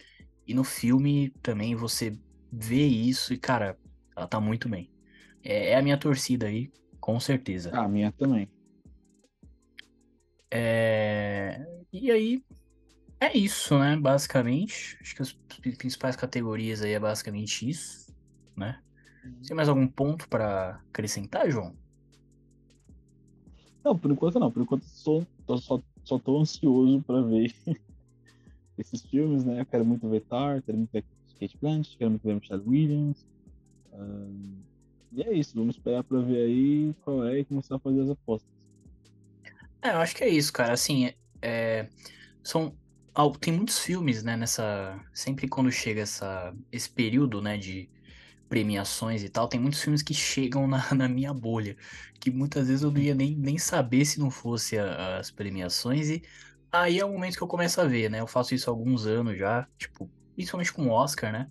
E 0.47 0.55
no 0.55 0.65
filme 0.65 1.31
também 1.43 1.75
você 1.75 2.13
vê 2.53 2.87
isso 2.87 3.33
e, 3.33 3.39
cara, 3.39 3.79
ela 4.17 4.27
tá 4.27 4.41
muito 4.41 4.69
bem. 4.69 4.91
É, 5.43 5.71
é 5.71 5.77
a 5.77 5.83
minha 5.83 5.99
torcida 5.99 6.47
aí, 6.47 6.71
com 7.01 7.19
certeza. 7.21 7.71
A 7.75 7.89
minha 7.89 8.13
também. 8.13 8.49
É... 10.51 11.65
E 11.93 12.11
aí, 12.11 12.43
é 13.21 13.37
isso, 13.37 13.79
né? 13.79 13.97
Basicamente. 13.97 14.99
Acho 15.01 15.15
que 15.15 15.23
as 15.23 15.33
principais 15.77 16.17
categorias 16.17 16.83
aí 16.83 16.93
é 16.93 17.01
basicamente 17.01 17.69
isso, 17.69 18.15
né? 18.57 18.81
Uhum. 19.25 19.43
Tem 19.47 19.57
mais 19.57 19.69
algum 19.69 19.87
ponto 19.87 20.29
para 20.29 20.81
acrescentar, 20.89 21.51
João? 21.51 21.75
Não, 23.85 23.99
por 23.99 24.11
enquanto 24.11 24.39
não. 24.39 24.51
Por 24.51 24.63
enquanto 24.63 24.85
tô, 25.47 25.59
só, 25.59 25.81
só 26.05 26.19
tô 26.19 26.41
ansioso 26.41 27.03
para 27.03 27.23
ver 27.23 27.55
esses 28.79 29.03
filmes, 29.03 29.45
né? 29.45 29.61
Eu 29.61 29.67
quero 29.67 29.85
muito 29.85 30.09
ver 30.09 30.21
Tar, 30.21 30.63
quero 30.63 30.79
muito 30.79 30.93
ver 30.93 31.05
Kate 31.41 31.59
Blanchett, 31.61 31.97
quero 31.97 32.11
muito 32.11 32.23
ver 32.23 32.35
Michelle 32.35 32.63
Williams. 32.67 33.27
Um, 33.93 34.59
e 35.13 35.23
é 35.23 35.33
isso, 35.33 35.57
vamos 35.57 35.77
esperar 35.77 36.05
para 36.05 36.21
ver 36.21 36.47
aí 36.47 36.95
qual 37.03 37.27
é 37.27 37.41
e 37.41 37.45
começar 37.45 37.77
a 37.77 37.79
fazer 37.79 38.03
as 38.03 38.11
apostas. 38.11 38.49
É, 39.81 39.91
eu 39.91 39.99
acho 39.99 40.15
que 40.15 40.25
é 40.25 40.29
isso, 40.29 40.53
cara. 40.53 40.73
Assim, 40.73 41.13
é, 41.41 41.89
são 42.43 42.75
tem 43.41 43.53
muitos 43.53 43.79
filmes, 43.81 44.23
né, 44.23 44.37
nessa 44.37 45.01
sempre 45.13 45.49
quando 45.49 45.71
chega 45.73 46.03
essa 46.03 46.55
esse 46.71 46.89
período, 46.91 47.43
né, 47.43 47.57
de 47.59 47.91
premiações 48.49 49.23
e 49.23 49.29
tal, 49.29 49.49
tem 49.49 49.61
muitos 49.61 49.83
filmes 49.83 50.03
que 50.03 50.15
chegam 50.15 50.67
na, 50.67 50.79
na 50.95 51.09
minha 51.09 51.35
bolha, 51.35 51.77
que 52.21 52.31
muitas 52.31 52.69
vezes 52.69 52.83
eu 52.83 52.91
não 52.93 53.01
ia 53.01 53.15
nem, 53.15 53.37
nem 53.37 53.59
saber 53.59 54.05
se 54.05 54.21
não 54.21 54.31
fosse 54.31 54.79
a, 54.79 55.19
as 55.19 55.31
premiações 55.31 56.09
e 56.11 56.23
aí 56.73 56.99
é 57.01 57.05
o 57.05 57.13
momento 57.13 57.37
que 57.37 57.43
eu 57.43 57.49
começo 57.49 57.81
a 57.81 57.85
ver, 57.87 58.11
né? 58.11 58.21
Eu 58.21 58.27
faço 58.27 58.55
isso 58.55 58.71
há 58.71 58.73
alguns 58.73 59.07
anos 59.07 59.39
já, 59.39 59.69
tipo, 59.79 60.11
principalmente 60.35 60.73
com 60.73 60.87
o 60.89 60.91
Oscar, 60.91 61.33
né? 61.33 61.51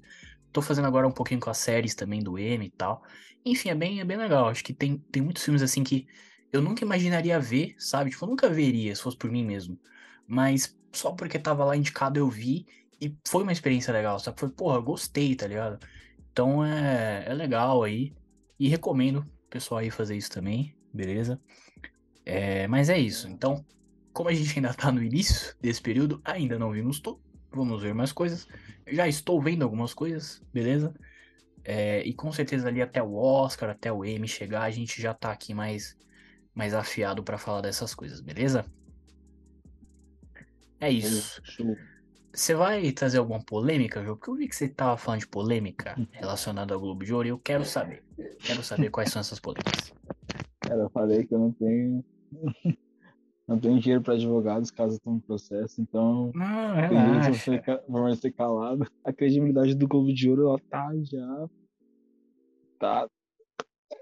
Tô 0.52 0.62
fazendo 0.62 0.88
agora 0.88 1.08
um 1.08 1.12
pouquinho 1.12 1.40
com 1.40 1.50
as 1.50 1.58
séries 1.58 1.96
também 1.96 2.22
do 2.24 2.38
M 2.40 2.66
e 2.66 2.72
tal. 2.72 3.04
Enfim, 3.46 3.70
é 3.70 3.76
bem, 3.76 4.00
é 4.00 4.06
bem 4.06 4.18
legal. 4.18 4.48
Acho 4.50 4.64
que 4.64 4.74
tem, 4.74 4.98
tem 5.12 5.22
muitos 5.22 5.44
filmes 5.44 5.62
assim 5.62 5.84
que 5.84 6.08
eu 6.52 6.62
nunca 6.62 6.84
imaginaria 6.84 7.40
ver, 7.40 7.76
sabe? 7.80 8.12
Tipo, 8.12 8.26
eu 8.26 8.30
nunca 8.30 8.50
veria 8.50 8.96
se 8.96 9.02
fosse 9.02 9.18
por 9.18 9.32
mim 9.32 9.46
mesmo. 9.46 9.80
Mas 10.28 10.77
só 10.92 11.12
porque 11.12 11.40
tava 11.40 11.66
lá 11.66 11.76
indicado 11.76 12.20
eu 12.20 12.30
vi 12.30 12.66
e 13.00 13.16
foi 13.28 13.44
uma 13.44 13.52
experiência 13.52 13.94
legal. 13.94 14.20
Só 14.20 14.32
que 14.32 14.40
foi, 14.40 14.50
porra, 14.50 14.80
gostei, 14.80 15.36
tá 15.36 15.48
ligado? 15.48 15.80
Então 16.32 16.64
é, 16.66 17.26
é 17.28 17.34
legal 17.34 17.84
aí. 17.84 18.14
E 18.60 18.68
recomendo 18.68 19.20
o 19.20 19.50
pessoal 19.50 19.80
aí 19.80 19.92
fazer 19.92 20.16
isso 20.16 20.32
também, 20.32 20.76
beleza? 20.94 21.40
É, 22.26 22.68
mas 22.68 22.90
é 22.90 22.98
isso. 22.98 23.28
Então, 23.28 23.64
como 24.12 24.30
a 24.30 24.34
gente 24.34 24.58
ainda 24.58 24.74
tá 24.74 24.92
no 24.92 25.04
início 25.04 25.56
desse 25.62 25.82
período, 25.82 26.22
ainda 26.26 26.58
não 26.58 26.72
vimos 26.72 27.00
tudo. 27.00 27.22
Vamos 27.52 27.82
ver 27.82 27.94
mais 27.94 28.12
coisas. 28.12 28.48
Já 28.88 29.08
estou 29.08 29.42
vendo 29.42 29.64
algumas 29.64 29.94
coisas, 29.94 30.42
beleza? 30.54 30.94
É, 31.64 32.02
e 32.04 32.14
com 32.14 32.32
certeza 32.32 32.68
ali 32.68 32.82
até 32.82 33.02
o 33.04 33.16
Oscar, 33.16 33.70
até 33.70 33.92
o 33.92 34.04
Emmy 34.06 34.28
chegar, 34.28 34.64
a 34.64 34.72
gente 34.72 35.02
já 35.02 35.14
tá 35.14 35.32
aqui 35.32 35.54
mais 35.54 35.98
mais 36.56 36.74
afiado 36.74 37.24
para 37.24 37.38
falar 37.38 37.62
dessas 37.62 37.94
coisas, 37.94 38.20
beleza? 38.20 38.66
É 40.80 40.92
isso. 40.92 41.42
Você 42.34 42.54
vai 42.54 42.92
trazer 42.92 43.18
alguma 43.18 43.44
polêmica, 43.44 44.04
João? 44.04 44.16
Porque 44.16 44.30
eu 44.30 44.36
vi 44.36 44.48
que 44.48 44.56
você 44.56 44.70
tava 44.70 44.96
falando 44.96 45.22
de 45.22 45.28
polêmica 45.28 45.96
relacionada 46.12 46.74
ao 46.74 46.80
Globo 46.80 47.04
de 47.04 47.14
Ouro 47.14 47.28
e 47.28 47.32
eu 47.32 47.40
quero 47.40 47.66
saber. 47.66 48.04
Quero 48.40 48.62
saber 48.62 48.92
quais 48.92 49.12
são 49.12 49.20
essas 49.20 49.40
polêmicas. 49.40 49.92
Cara, 50.60 50.82
eu 50.82 50.90
falei 50.90 51.26
que 51.26 51.34
eu 51.34 51.40
não 51.40 51.52
tenho. 51.52 52.04
Não 53.48 53.58
tenho 53.58 53.80
dinheiro 53.80 54.04
para 54.04 54.16
advogados 54.16 54.70
caso 54.70 55.00
um 55.06 55.22
processo, 55.22 55.82
então. 55.82 56.34
Não, 56.36 56.76
relaxa. 56.76 57.82
Vou 57.88 58.14
ser 58.14 58.34
calado. 58.34 58.86
A 59.06 59.14
credibilidade 59.14 59.74
do 59.74 59.88
Globo 59.88 60.14
de 60.14 60.30
Ouro, 60.30 60.50
ela 60.50 60.60
tá 60.70 60.92
já. 61.04 61.50
Tá. 62.78 63.08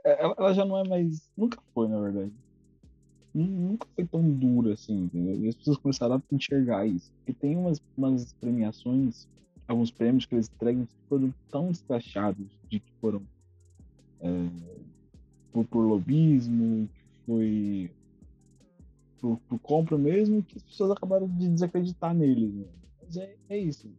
Ela, 0.04 0.34
ela 0.36 0.52
já 0.52 0.66
não 0.66 0.80
é 0.80 0.90
mais. 0.90 1.32
Nunca 1.38 1.62
foi, 1.76 1.88
na 1.88 2.02
verdade 2.02 2.34
nunca 3.44 3.88
foi 3.96 4.06
tão 4.06 4.30
duro 4.30 4.72
assim, 4.72 5.04
entendeu? 5.04 5.40
E 5.40 5.50
as 5.50 5.56
pessoas 5.56 5.78
começaram 5.78 6.16
a 6.16 6.36
enxergar 6.36 6.86
isso. 6.86 7.12
Porque 7.18 7.34
tem 7.34 7.58
umas, 7.58 7.82
umas 7.98 8.34
premiações, 8.34 9.28
alguns 9.68 9.92
prêmios 9.92 10.26
que 10.26 10.36
eles 10.36 10.50
entregam 10.54 10.86
que 10.86 10.96
foram 11.10 11.34
tão 11.52 11.70
escrachados 11.70 12.48
de 12.70 12.80
que 12.80 12.92
foram 13.02 13.22
é, 14.22 14.30
por, 15.52 15.66
por 15.66 15.82
lobismo, 15.82 16.88
que 16.88 17.04
foi 17.26 17.92
por, 19.20 19.38
por, 19.50 19.60
compra 19.60 19.98
mesmo, 19.98 20.42
que 20.42 20.58
as 20.58 20.64
pessoas 20.64 20.92
acabaram 20.92 21.28
de 21.28 21.50
desacreditar 21.50 22.14
neles. 22.14 22.54
Né? 22.54 22.66
Mas 23.04 23.18
é, 23.18 23.36
é 23.50 23.58
isso. 23.58 23.92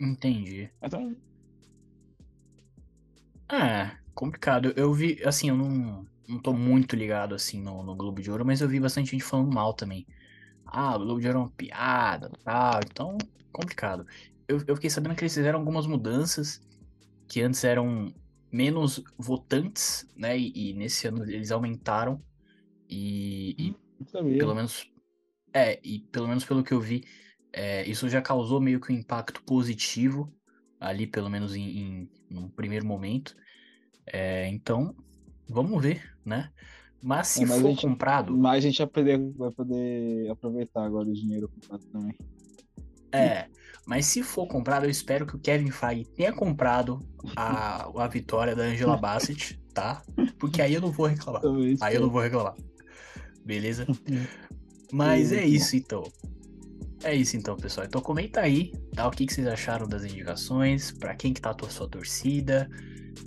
Entendi. 0.00 0.68
Então. 0.82 1.14
É, 3.48 3.96
complicado. 4.14 4.72
Eu 4.74 4.92
vi, 4.92 5.22
assim, 5.24 5.48
eu 5.50 5.56
não 5.56 6.06
não 6.30 6.38
tô 6.38 6.52
muito 6.52 6.96
ligado 6.96 7.34
assim 7.34 7.60
no, 7.60 7.82
no, 7.82 7.94
Globo 7.94 8.22
de 8.22 8.30
Ouro, 8.30 8.44
mas 8.44 8.60
eu 8.60 8.68
vi 8.68 8.78
bastante 8.80 9.10
gente 9.10 9.24
falando 9.24 9.52
mal 9.52 9.74
também. 9.74 10.06
Ah, 10.64 10.96
o 10.96 11.00
Globo 11.00 11.20
de 11.20 11.26
Ouro 11.26 11.38
é 11.40 11.42
uma 11.42 11.50
piada, 11.50 12.30
tal, 12.44 12.80
então 12.84 13.18
complicado. 13.52 14.06
Eu, 14.46 14.62
eu 14.66 14.76
fiquei 14.76 14.90
sabendo 14.90 15.14
que 15.14 15.22
eles 15.22 15.34
fizeram 15.34 15.58
algumas 15.58 15.86
mudanças 15.86 16.60
que 17.28 17.40
antes 17.40 17.62
eram 17.64 18.12
menos 18.52 19.02
votantes, 19.18 20.06
né? 20.16 20.38
E, 20.38 20.70
e 20.70 20.74
nesse 20.74 21.06
ano 21.08 21.24
eles 21.24 21.50
aumentaram 21.50 22.22
e, 22.88 23.54
e 23.58 23.70
hum, 23.70 24.38
pelo 24.38 24.54
menos 24.54 24.90
é 25.52 25.80
e 25.84 26.00
pelo 26.00 26.28
menos 26.28 26.44
pelo 26.44 26.62
que 26.62 26.72
eu 26.72 26.80
vi, 26.80 27.04
é, 27.52 27.88
isso 27.88 28.08
já 28.08 28.22
causou 28.22 28.60
meio 28.60 28.80
que 28.80 28.92
um 28.92 28.96
impacto 28.96 29.42
positivo 29.42 30.32
ali, 30.78 31.06
pelo 31.06 31.28
menos 31.28 31.54
em, 31.54 31.78
em 31.78 32.10
num 32.28 32.48
primeiro 32.48 32.86
momento. 32.86 33.36
É, 34.06 34.48
então 34.48 34.94
Vamos 35.50 35.82
ver, 35.82 36.02
né? 36.24 36.50
Mas 37.02 37.28
se 37.28 37.42
é, 37.42 37.46
mas 37.46 37.60
for 37.60 37.68
gente, 37.70 37.82
comprado. 37.82 38.36
Mas 38.36 38.56
a 38.56 38.60
gente 38.68 38.78
vai 38.78 38.86
poder, 38.86 39.18
vai 39.36 39.50
poder 39.50 40.30
aproveitar 40.30 40.84
agora 40.84 41.08
o 41.08 41.12
dinheiro 41.12 41.48
comprado 41.48 41.84
também. 41.86 42.14
É, 43.12 43.46
mas 43.86 44.06
se 44.06 44.22
for 44.22 44.46
comprado, 44.46 44.84
eu 44.84 44.90
espero 44.90 45.26
que 45.26 45.34
o 45.34 45.38
Kevin 45.38 45.70
Feige 45.70 46.04
tenha 46.04 46.32
comprado 46.32 47.00
a, 47.34 47.90
a 48.04 48.06
vitória 48.06 48.54
da 48.54 48.62
Angela 48.62 48.96
Bassett, 48.98 49.60
tá? 49.74 50.02
Porque 50.38 50.62
aí 50.62 50.74
eu 50.74 50.80
não 50.80 50.92
vou 50.92 51.06
reclamar. 51.06 51.42
Aí 51.80 51.96
eu 51.96 52.02
não 52.02 52.10
vou 52.10 52.20
reclamar. 52.20 52.54
Beleza? 53.44 53.86
Mas 54.92 55.32
é 55.32 55.44
isso 55.44 55.76
então. 55.76 56.04
É 57.02 57.14
isso 57.14 57.36
então, 57.36 57.56
pessoal. 57.56 57.86
Então 57.86 58.00
comenta 58.00 58.40
aí, 58.40 58.72
tá? 58.94 59.08
O 59.08 59.10
que, 59.10 59.26
que 59.26 59.32
vocês 59.32 59.46
acharam 59.46 59.88
das 59.88 60.04
indicações, 60.04 60.92
para 60.92 61.14
quem 61.14 61.32
que 61.32 61.40
tá 61.40 61.50
a 61.50 61.70
sua 61.70 61.88
torcida. 61.88 62.68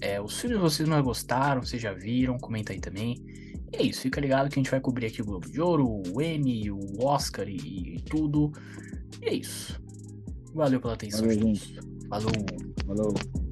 É, 0.02 0.22
os 0.22 0.40
filmes 0.40 0.60
vocês 0.60 0.88
mais 0.88 1.04
gostaram, 1.04 1.64
vocês 1.64 1.82
já 1.82 1.94
viram, 1.94 2.38
comenta 2.38 2.74
aí 2.74 2.80
também. 2.80 3.24
E 3.72 3.78
é 3.78 3.84
isso, 3.84 4.02
fica 4.02 4.22
ligado 4.22 4.50
que 4.50 4.60
a 4.60 4.62
gente 4.62 4.72
vai 4.72 4.80
cobrir 4.80 5.08
aqui 5.08 5.22
o 5.22 5.26
Globo 5.26 5.50
de 5.50 5.60
Ouro, 5.60 6.04
o 6.14 6.22
Emmy, 6.22 6.70
o 6.70 7.04
Oscar 7.04 7.48
e, 7.48 7.96
e 7.96 8.02
tudo. 8.02 8.52
E 9.22 9.30
é 9.30 9.34
isso. 9.34 9.82
Valeu 10.54 10.80
pela 10.80 10.94
atenção. 10.94 11.22
Valeu, 11.22 11.40
gente. 11.40 11.80
Falou. 12.08 12.32
Falou. 12.86 13.43